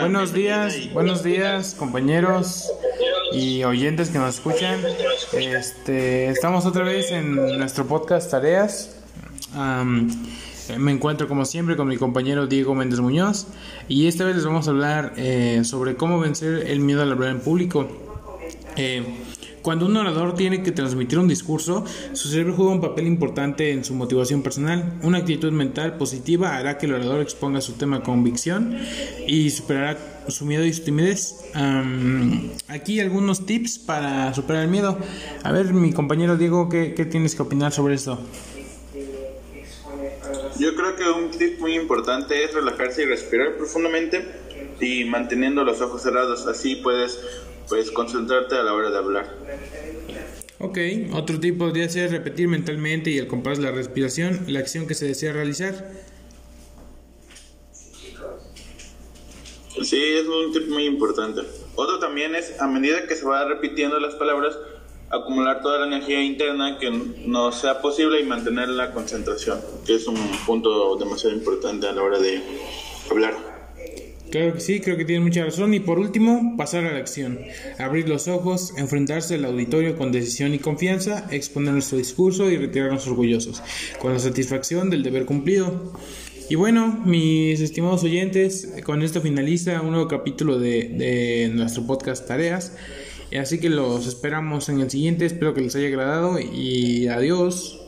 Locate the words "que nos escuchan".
4.10-4.80